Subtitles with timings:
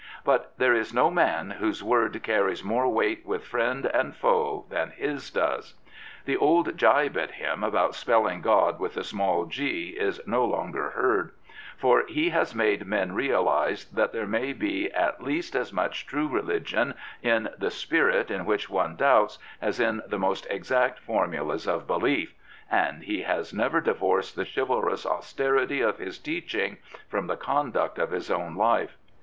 [0.25, 4.89] But there is no man whose word carries more weight with friend and foe than
[4.89, 5.75] his does.
[6.25, 10.89] The old gibe at him about spelling God with a small" g" is no longer
[10.89, 11.33] heard,
[11.77, 16.27] for he has made men realise that there may be at least as much true
[16.27, 21.85] religion in the spirit in which one doubts as in the most exact formulas of
[21.85, 22.33] belief,
[22.71, 26.77] and he has never divorced the chivalrous austerity of his teaching
[27.07, 28.97] from the conduct of his own life.